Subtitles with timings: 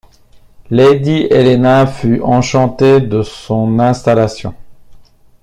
[0.71, 4.55] Lady Helena fut enchantée de son installation.